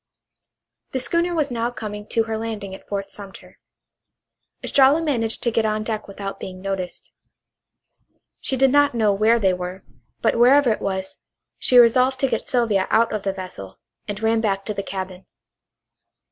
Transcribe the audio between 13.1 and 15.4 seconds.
of the vessel, and ran back to the cabin.